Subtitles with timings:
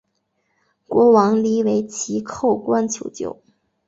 [0.87, 3.39] 国王黎维祁叩关求救。